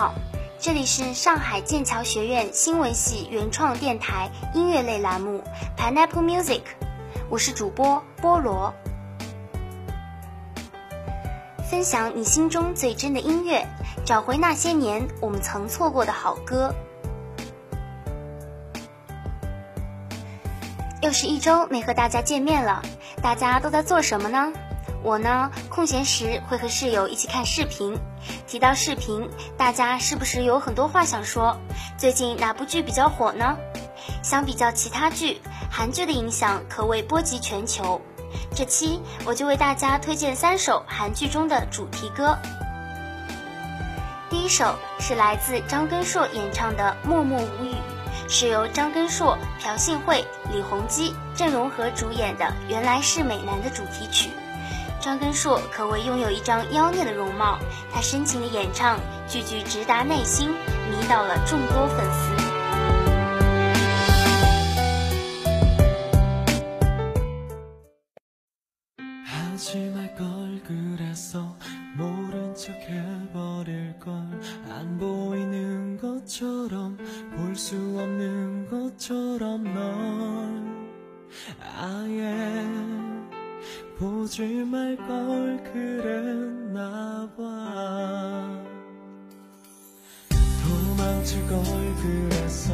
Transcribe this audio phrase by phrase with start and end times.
[0.00, 0.14] 好，
[0.58, 5.44] 这里是上海剑桥学院新闻系原创电台音乐类栏目
[5.76, 6.62] Pineapple Music，
[7.28, 8.72] 我是主播菠萝，
[11.70, 13.66] 分享你心中最真的音乐，
[14.06, 16.74] 找回那些年我们曾错过的好歌。
[21.02, 22.80] 又是一周没和大家见面了，
[23.22, 24.50] 大家都在做什么呢？
[25.02, 27.96] 我呢，空闲时会和室友一起看视频。
[28.46, 31.56] 提到视频，大家是不是有很多话想说？
[31.96, 33.56] 最近哪部剧比较火呢？
[34.22, 38.00] 相比较其他剧，韩剧的影响可谓波及全球。
[38.54, 42.36] 这期我就为大家推荐三首韩剧中的主题歌。
[44.28, 47.72] 第一首是来自张根硕演唱的《默默无语》，
[48.28, 54.30] 是由张根硕、朴信惠、李弘基、郑容和主演的《原来是美男》的主题曲。
[55.00, 57.58] 张根硕可谓拥有一张妖孽的容貌，
[57.90, 60.50] 他深情的演唱，句句直达内心，
[60.90, 62.06] 迷倒了众多粉
[84.30, 87.42] 오지 말 걸 그랬나 봐
[90.62, 91.60] 도망칠 걸
[91.96, 92.72] 그랬어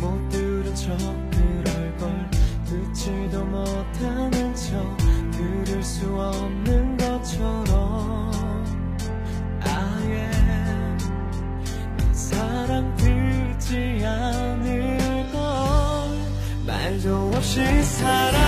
[0.00, 0.96] 못 들은 척
[1.30, 2.30] 그럴 걸.
[2.64, 4.96] 듣지도 못하는 척
[5.30, 8.32] 들을 수 없는 것처럼.
[9.60, 10.28] 아예
[12.12, 14.98] 사랑 듣지 않을
[15.30, 15.38] 걸.
[16.66, 18.47] 말도 없이 사랑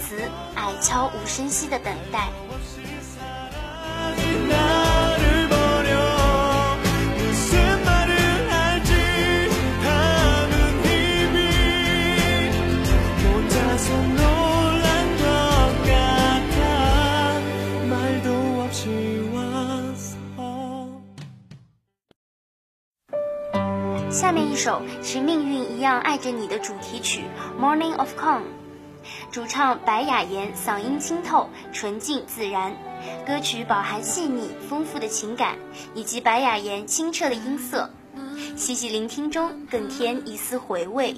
[0.00, 2.28] 词，爱悄无声息的等待。
[24.10, 27.24] 下面一首是《命运一样爱着你》的主题曲
[27.60, 28.42] 《Morning of Calm》，
[29.30, 32.72] 主唱白雅妍嗓音清透纯净自然。
[33.26, 35.56] 歌曲饱含细腻丰富的情感
[35.94, 37.90] 以及白雅妍清澈的音色
[38.56, 41.16] 细细聆听中更添一丝回味。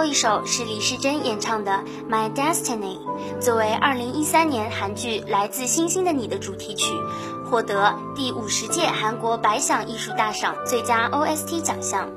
[0.00, 1.72] 后一首是李时珍演唱的
[2.10, 2.96] 《My Destiny》，
[3.38, 6.94] 作为2013年韩剧《来自星星的你》的主题曲，
[7.44, 12.08] 获得第五十届韩国百想艺术大赏最佳 OST 奖项。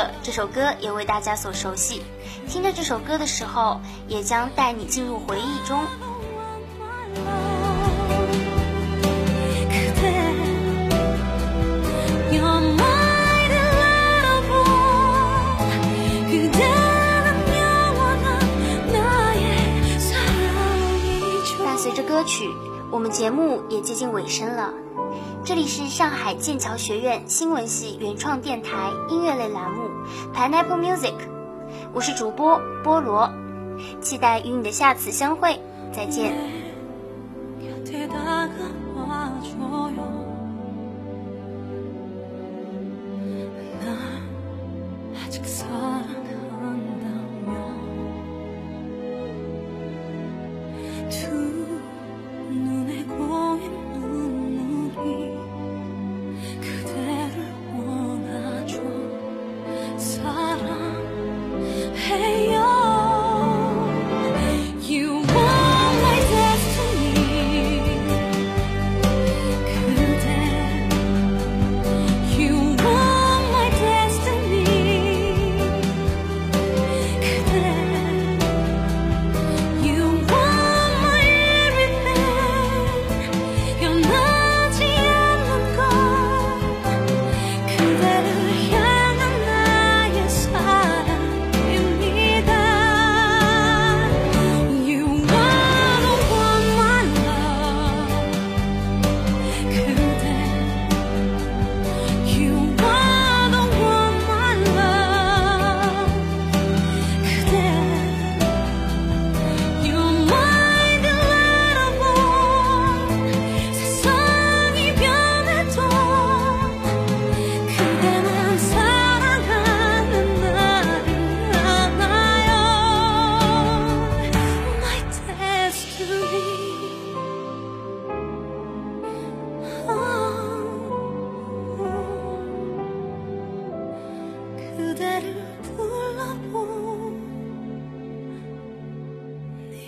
[0.00, 2.02] 热这首歌也为大家所熟悉，
[2.48, 5.84] 听着这首歌的时候，也将带你进入回忆中。
[21.62, 22.48] 伴随着歌曲，
[22.90, 24.72] 我们节目也接近尾声了。
[25.42, 29.88] 这里是上海剑桥学院新闻系原创电台音乐类栏目
[30.36, 31.12] 《Pineapple Music》，
[31.94, 33.32] 我是主播菠萝，
[34.02, 35.58] 期待与你的下次相会，
[35.92, 36.34] 再见。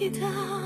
[0.02, 0.62] 你的。